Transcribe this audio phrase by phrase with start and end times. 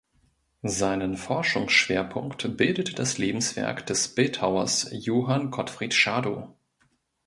[0.63, 6.55] Seinen Forschungsschwerpunkt bildete das Lebenswerk des Bildhauers Johann Gottfried Schadow.